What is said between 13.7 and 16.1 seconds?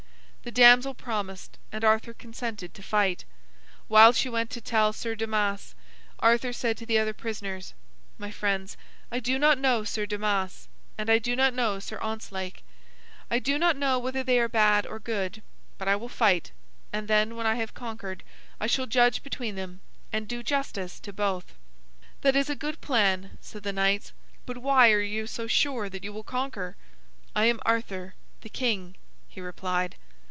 know whether they are bad or good. But I will